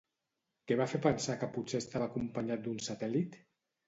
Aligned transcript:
Què 0.69 0.77
va 0.77 0.85
fer 0.93 1.01
pensar 1.03 1.35
que 1.43 1.49
potser 1.57 1.81
estava 1.83 2.07
acompanyat 2.13 2.65
d'un 2.65 2.81
satèl·lit? 2.87 3.39